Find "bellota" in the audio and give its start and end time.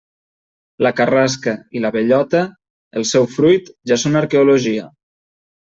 1.97-2.41